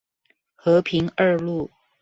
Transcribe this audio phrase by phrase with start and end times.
[0.55, 1.69] 和平二路